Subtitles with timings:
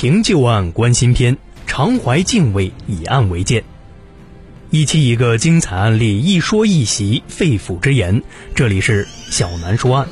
[0.00, 3.62] 凭旧案观新篇，常怀敬畏，以案为鉴。
[4.70, 8.22] 一期一个精彩案例，一说一席肺腑之言。
[8.54, 10.08] 这里是小南说案。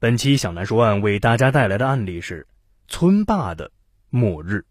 [0.00, 2.48] 本期小南说案为大家带来的案例是
[2.88, 3.70] 村霸的
[4.10, 4.64] 末日。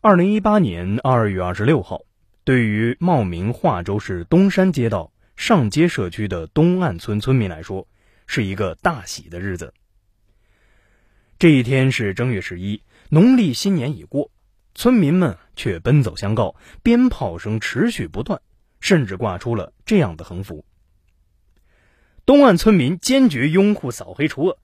[0.00, 2.00] 二零一八年二月二十六号，
[2.44, 7.86] 对于茂名化州市东山街道上街社区的东岸村村民来说，
[8.26, 9.74] 是一个大喜的日子。
[11.38, 14.30] 这一天是正月十一，农历新年已过，
[14.74, 18.40] 村民们却奔走相告，鞭炮声持续不断，
[18.80, 20.64] 甚至挂出了这样的横幅
[22.24, 24.58] ：“东岸村民坚决拥护扫黑除恶，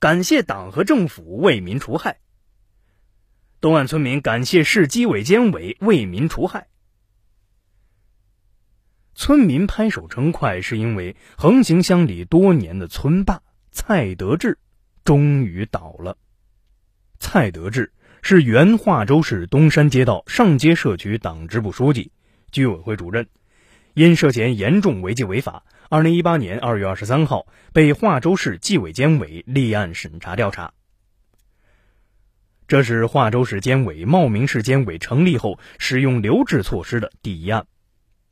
[0.00, 2.18] 感谢党和政府为民除害。
[3.62, 6.66] ”“东岸村民感谢市纪委监委为民除害。”
[9.14, 14.58] 村民拍手称快，是因为横行乡里多年的村霸蔡德志。
[15.06, 16.18] 终于倒了。
[17.20, 22.10] 蔡德志是原化州市东山街道上街社区党支部书记、
[22.50, 23.28] 居委会主任，
[23.94, 30.74] 因涉嫌严重违纪违法，二零一八年二月二十三号被化州市纪委监委立案审查调查。
[32.66, 37.64] 这是化州市监委、茂名市监委成立后使用留置措施的第一案。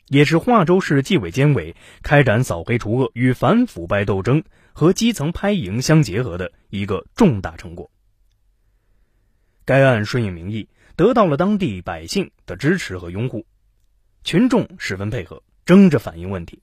[0.09, 4.43] 也是化州市纪委监委开展扫黑除恶与反腐败斗争
[4.75, 7.91] 和基层拍蝇相结合的一个重大成果。
[9.65, 13.47] 该案顺应民意，得到了当地百姓的支持和拥护，
[14.25, 16.61] 群众十分配合，争着反映问题。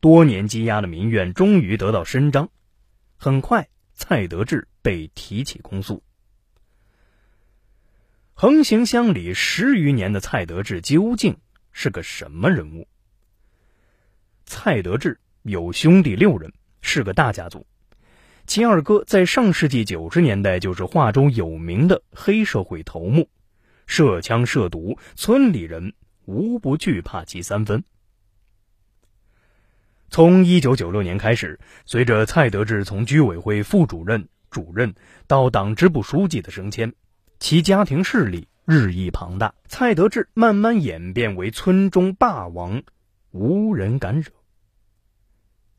[0.00, 2.48] 多年积压的民怨终于得到伸张。
[3.16, 6.02] 很快，蔡德志被提起公诉。
[8.32, 11.36] 横行乡里十余年的蔡德志究竟？
[11.72, 12.86] 是个什么人物？
[14.44, 17.66] 蔡德志有兄弟六人，是个大家族。
[18.46, 23.28] 其二哥在上世纪九十年代就是化州有名的黑社会头目，
[23.86, 25.94] 涉枪涉毒，村里人
[26.26, 27.82] 无不惧怕其三分。
[30.10, 34.92] 从一九九六年开始，随着蔡德志从居委会副主任、主任
[35.26, 36.92] 到党支部书记的升迁，
[37.38, 38.46] 其家庭势力。
[38.64, 42.80] 日益庞大，蔡德志慢慢演变为村中霸王，
[43.32, 44.30] 无人敢惹。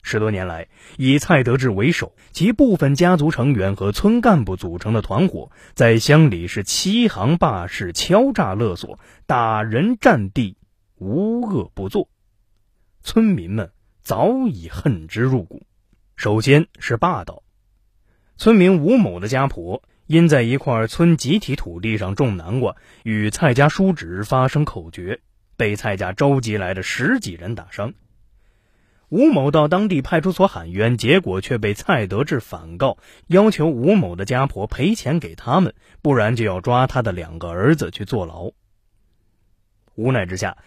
[0.03, 10.57] 十多年来，以蔡德志为首，其部分家族成员和村干部组成的团伙，在乡里是欺行霸市、敲诈勒索、打人占地，
[10.99, 12.09] 无恶不作。
[13.01, 13.71] 村民们
[14.03, 15.65] 早已恨之入骨。
[16.15, 17.41] 首先是霸道，
[18.37, 19.81] 村民吴某的家婆。
[20.05, 25.17] 因在一块村集体土地上种南瓜，与蔡家叔侄发生口角，
[25.55, 27.93] 被蔡家召集来的十几人打伤。
[29.13, 32.97] 吴某到当地派出所喊冤，结果却被蔡德志反告，
[33.27, 38.49] 要求吴某的家婆赔钱给他们，不然就要抓他的两个儿子去坐牢。
[39.93, 40.57] 无奈之下。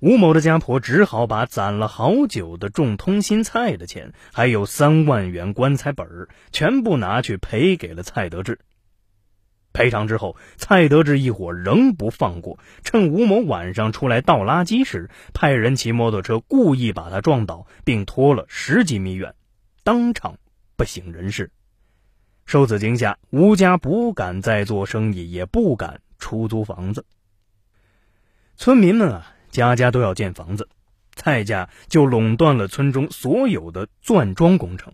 [0.00, 8.58] 吴某的家婆只好把攒了好久的种通心菜的钱，还有三万元棺材本儿，全部拿去赔给了蔡德志。
[9.72, 19.34] 赔偿之后，蔡德志一伙仍不放过，趁吴某晚上出来倒垃圾时，派人骑摩托车故意把他撞倒，并拖了十几米远，
[19.82, 20.38] 当场
[20.76, 21.50] 不省人事。
[22.44, 27.06] 受此惊吓，吴家不敢再做生意，也不敢出租房子。
[28.56, 30.68] 村民们啊，家家都要建房子，
[31.14, 34.92] 蔡家就垄断了村中所有的钻桩工程。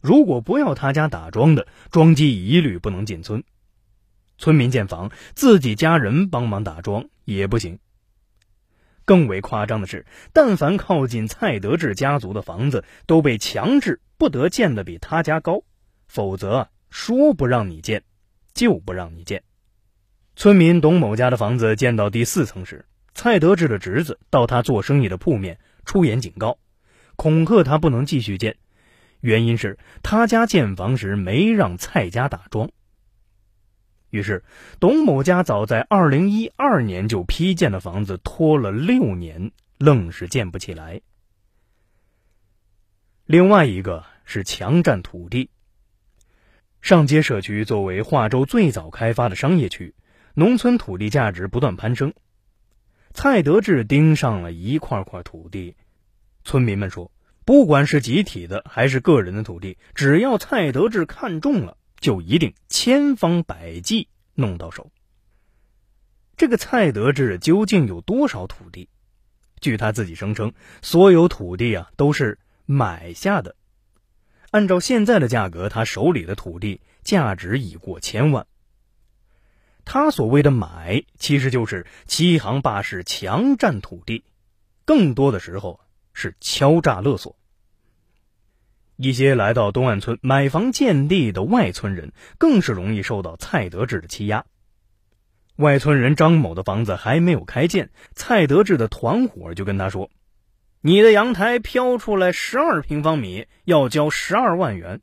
[0.00, 3.44] 如果不要他家打桩的，桩基一律不能进村。
[4.38, 7.78] 村民建房，自己家人帮忙打桩也不行。
[9.04, 15.62] 更为夸张的是，但凡靠近蔡德志家族的房子，都被强制不得建的比他家高，
[16.06, 18.04] 否则说不让你建，
[18.54, 19.42] 就不让你建。
[20.36, 22.84] 村民董某家的房子建到第四层时，
[23.14, 26.58] 蔡德志的侄子到他做生意的铺面出言警告，
[27.16, 28.56] 恐吓他不能继续建，
[29.20, 32.70] 原因是他家建房时没让蔡家打桩。
[34.10, 34.42] 于是，
[34.80, 41.00] 董某家早在二零一二年就批建的房子拖了六年，愣是建不起来。
[43.26, 45.50] 另外一个是强占土地。
[46.80, 49.94] 上街社区作为化州最早开发的商业区，
[50.34, 52.14] 农村土地价值不断攀升。
[53.12, 55.74] 蔡德志盯上了一块块土地，
[56.44, 57.10] 村民们说，
[57.44, 61.76] 不管是集体的还是个人的土地，只要蔡德志看中了。
[62.00, 64.90] 就一定千方百计弄到手。
[66.36, 68.88] 这个蔡德志究竟有多少土地？
[69.60, 70.52] 据他自己声称，
[70.82, 73.56] 所有土地啊都是买下的。
[74.50, 78.46] 按照现在的价格，他手里的土地价值已过千万。
[79.84, 84.24] 他所谓的买，其实就是欺行霸市、强占土地，
[84.84, 85.80] 更多的时候
[86.12, 87.37] 是敲诈勒索。
[88.98, 94.44] 一些来到东岸村买房建地的外村人，更是容易受到蔡德志的欺压。
[95.54, 100.10] 外村人张某的房子还没有开建，蔡德志的团伙就跟他说
[100.82, 105.00] ：“你的阳台飘出来十二平方米，要交十二万元。”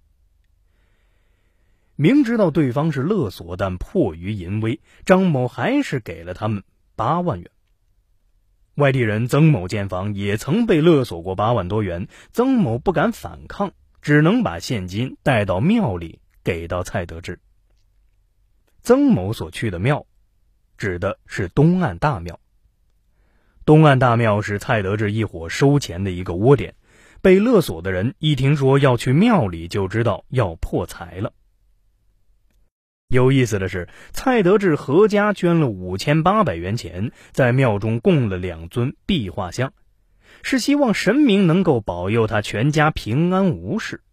[1.96, 6.64] 明知道对方是勒索，但迫于淫威，张某还是给了他们
[6.98, 7.50] 八万元。
[8.76, 13.72] 外地人曾某建房也曾被勒索过八万多元，曾某不敢反抗，
[14.06, 17.40] 只能把现金带到庙里给到蔡德志。
[18.84, 20.06] 曾某所去的庙。
[20.78, 22.40] 指的是东岸大庙。
[23.66, 26.75] 东岸大庙是蔡德志一伙收钱的一个窝点，
[27.24, 31.34] 被勒索的人一听说要去庙里，就知道要破财了。
[33.08, 39.74] 有意思的是，蔡德志合家捐了五千八百元钱，在庙中供了两尊壁画像，
[40.48, 44.04] 是希望神明能够保佑他全家平安无事。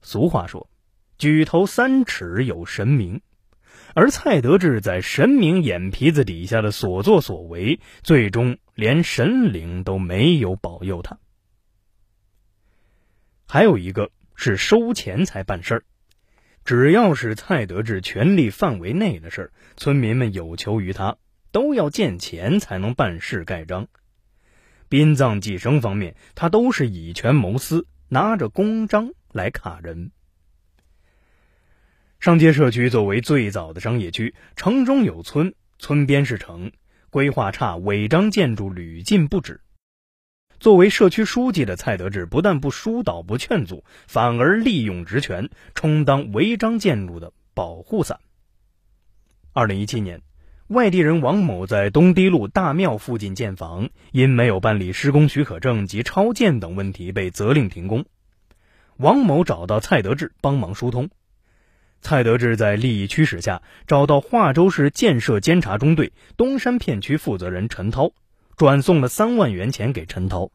[0.00, 0.70] 俗话说
[1.18, 3.22] ：“举头三尺有神明。”
[3.92, 11.18] 而蔡德志在神明眼皮子底下的所作所为，最终连神灵都没有保佑他。
[13.48, 15.84] 还有一个是收钱才办事儿，
[16.64, 21.16] 只要是蔡德志权力范围内的事儿，村民们有求于他，
[21.50, 23.88] 都要见钱才能办事盖章。
[24.92, 30.10] 殡葬计生方面，他都是以权谋私，拿着公章来卡人。
[32.20, 36.70] 上街社区作为最早的商业区，城中有村，村边是城，
[37.08, 39.62] 规划差，违章建筑屡禁不止。
[40.60, 48.20] 作为社区书记的蔡德志，不但不疏导、不劝阻，反而利用职权充当违章建筑的保护伞。
[49.54, 50.20] 二零一七年，
[50.72, 58.06] 外地人王某在东堤路大庙附近建房，因没有办理施工许可证及超建等问题，被责令停工。
[58.96, 61.10] 王某找到蔡德志帮忙疏通。
[62.00, 68.10] 蔡德志在利益驱使下，找到化州市建设监察中队东山片区负责人陈涛，
[68.56, 70.50] 转送了三万元钱给陈涛。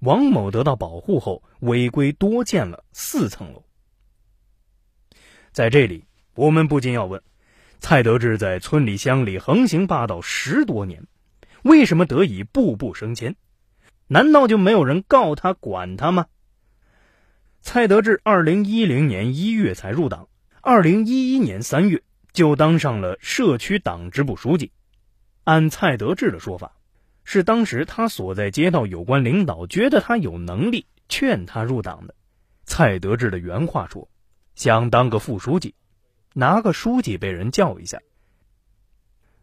[0.00, 3.64] 王某得到保护后，违规多建了四层楼。
[5.52, 6.04] 在这里，
[6.34, 7.22] 我们不禁要问：
[7.80, 11.06] 蔡德志在村里乡里横行霸道十多年，
[11.62, 13.36] 为什么得以步步升迁？
[14.06, 16.26] 难道就没有人告他、管他吗？
[17.62, 20.28] 蔡德志二零一零年一月才入党，
[20.60, 24.72] 二零一一年三月就当上了社区党支部书记。
[25.44, 26.76] 按蔡德志的说法，
[27.24, 32.14] 是当时他所在街道有关领导觉得他有能力，劝他入党的。
[32.64, 34.08] 蔡德志的原话说
[34.54, 35.74] ：“想当个副书记，
[36.32, 37.98] 拿个书记被人叫一下。”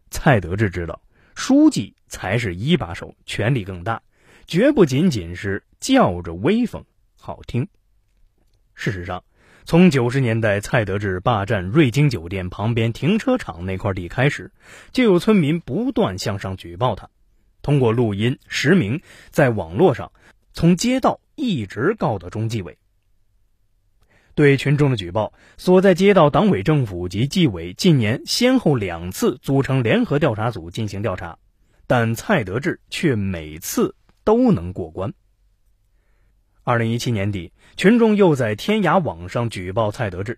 [0.10, 1.01] 蔡德志知道，
[1.36, 4.01] 书记才是一把手，权力更大，
[4.45, 6.84] 绝不仅仅是叫着威风
[7.19, 7.68] 好听。
[8.74, 9.24] 事实上，
[9.66, 14.50] 从九十年代蔡德志霸占瑞金酒店旁边停车场那块地开始，
[14.94, 17.10] 就有村民不断向上举报他，
[17.62, 20.10] 通过录音实名，在网络上，
[20.54, 22.78] 从街道一直告到中纪委。
[24.38, 31.40] 对群众的举报，所在街道党委政府及纪委近年先后两次组成联合调查组进行调查，
[31.88, 35.12] 但蔡德志却每次都能过关。
[36.64, 40.38] 二零一七年底，群众又在天涯网上举报蔡德志。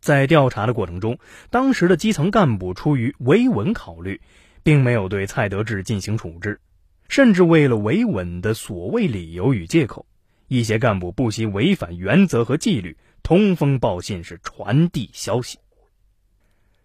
[0.00, 4.20] 在调查的过程中，当时的基层干部出于维稳考虑，
[4.64, 6.60] 并没有对蔡德志进行处置，
[7.08, 10.04] 甚至为了维稳的所谓理由与借口，
[10.48, 15.58] 一些干部不惜违反原则和纪律，通风报信是传递消息。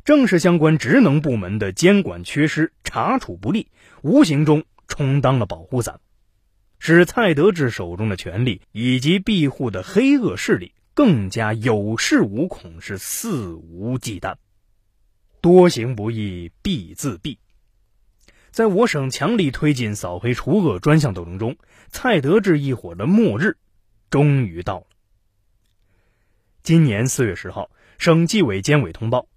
[0.03, 3.67] 正是相关职能部门的监管缺失、查处不力，
[4.01, 6.00] 无形中充当了保护伞。
[6.79, 14.33] 使蔡德志手中的权力以及庇护的黑恶势力更加有恃无恐，是肆无忌惮。
[15.41, 17.38] 多行不义必自毙。
[18.50, 21.55] 在我省强力推进扫黑除恶专项斗争中，
[21.91, 23.57] 蔡德志一伙的末日
[24.10, 24.88] 终于到了。
[26.71, 29.27] 今年四月十号，省纪委监委通报。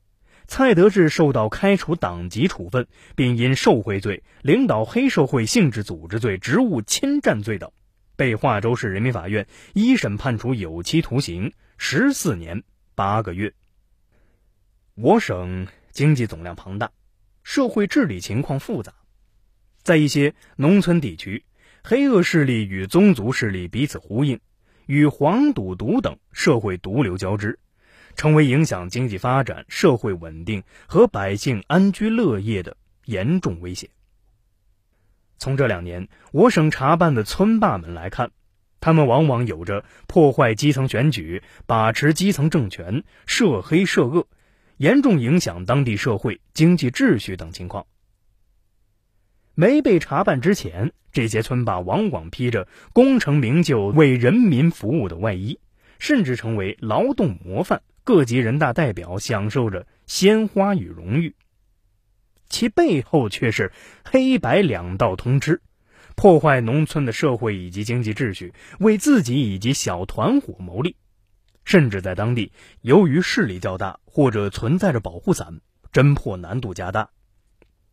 [0.47, 2.87] 蔡德志受到开除党籍处分，
[3.17, 7.69] 并因受贿罪、领导黑社会性质组织罪、职务侵占罪等，
[8.15, 12.63] 被化州市人民法院一审判处有期徒刑十四年
[12.95, 13.53] 八个月。
[14.95, 16.89] 我省经济总量庞大，
[17.43, 18.95] 社会治理情况复杂，
[19.83, 21.45] 在一些农村地区，
[21.83, 24.39] 黑恶势力与宗族势力彼此呼应，
[24.87, 27.59] 与黄赌毒等社会毒瘤交织。
[28.17, 32.77] 成为影响经济发展、社会稳定和百姓安居乐业的
[33.07, 33.91] 严重威胁。
[35.37, 38.31] 从这两年我省查办的村霸们来看，
[38.81, 44.29] 他们往往有着破坏基层选举、把持基层政权、涉黑涉恶，
[44.77, 47.85] 严重影响当地社会经济秩序等情况。
[49.55, 55.61] 没被查办之前，这些村霸往往披着功成名就、为人民服务的外衣，
[55.99, 61.35] 甚至成为劳动模范，各级人大代表享受着鲜花与荣誉。
[62.49, 63.73] 其背后却是
[64.05, 65.63] 黑白两道通吃，
[66.17, 70.97] 破坏农村的社会以及经济秩序，为自己以及小团伙谋利，
[71.65, 75.61] 甚至在当地由于势力较大或者存在着保护伞，
[75.93, 77.11] 侦破难度加大。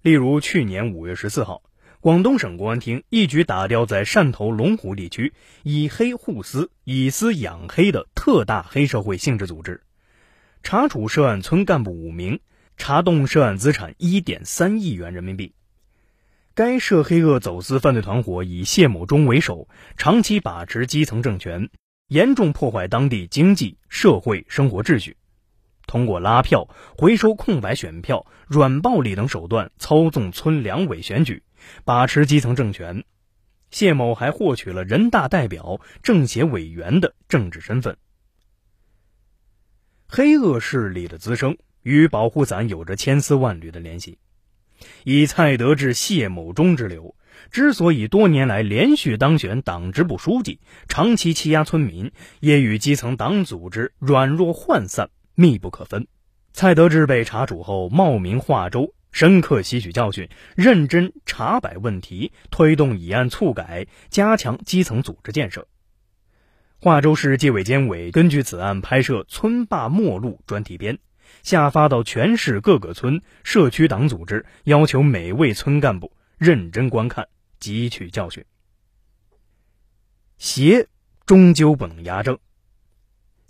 [0.01, 1.61] 例如，去年五月十四号，
[1.99, 9.81] 广东省公安厅一举打掉在汕头龙湖地区以黑护私、以私养黑的特大黑社会性质组织，
[10.63, 12.39] 查处涉案村干部五名。
[12.77, 15.53] 查冻涉案资产一点三亿元人民币。
[16.55, 19.67] 该涉黑恶走私犯罪团伙以谢某忠为首，
[19.97, 21.69] 长期把持基层政权，
[22.07, 25.15] 严重破坏当地经济社会生活秩序，
[25.91, 31.43] 通过拉票、回收空白选票、软暴力等手段操纵村两委选举，
[31.83, 33.03] 把持基层政权。
[33.71, 37.97] 谢某还获取了人大代表、政协委员的政治身份。
[40.07, 41.57] 黑恶势力的滋生。
[41.83, 44.19] 与保护伞有着千丝万缕的联系。
[45.03, 47.15] 以蔡德志、谢某忠之流，
[47.49, 55.09] 之所以多年来连续当选党支部书记，长期欺压村民，也与基层党组织软弱涣散
[55.41, 56.07] 密不可分。
[56.53, 65.67] 蔡德志被查处后，冒名化州，深刻吸取教训，认真查摆问题，推动以案促改，加强基层组织建设。
[66.79, 70.99] 化州市纪委监委根据此案拍摄《村霸末路》专题片。
[71.43, 77.27] 下发到全市各个村社区党组织，要求每位村干部认真观看，
[77.59, 78.43] 汲取教训。
[80.37, 80.87] 邪
[81.25, 82.37] 终究不能压正，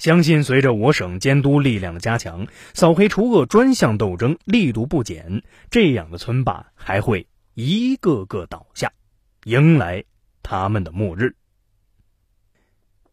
[0.02, 8.92] 相信随着我省监督力量的加强，扫黑除恶专项斗争力度不减，这样的村霸还会一个个倒下，
[9.44, 10.04] 迎来
[10.42, 11.36] 他们的末日。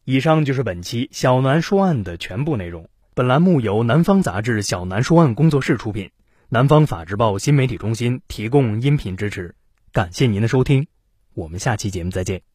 [0.04, 2.88] 以上就是本期小南说案的全部内容。
[3.12, 6.10] 本栏目由南方杂志小南说案工作室出品，
[6.48, 9.54] 南方法制报新媒体中心提供音频支持。
[9.92, 10.86] 感谢您的收听，
[11.34, 12.47] 我们下期节目再见。